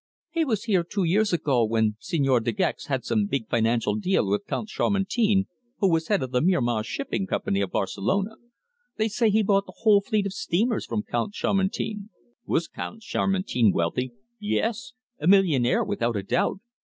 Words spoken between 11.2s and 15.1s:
Chamartin." "Was Count Chamartin wealthy?" "Yes.